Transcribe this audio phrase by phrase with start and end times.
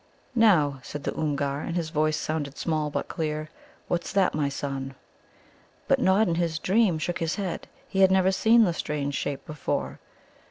[0.33, 3.51] "Now," said the Oomgar, and his voice sounded small but clear,
[3.87, 4.95] "what's that, my son?"
[5.87, 9.45] But Nod in his dream shook his head; he had never seen the strange shape
[9.45, 9.99] before.